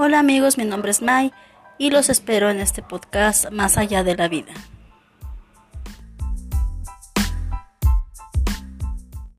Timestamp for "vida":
4.28-4.52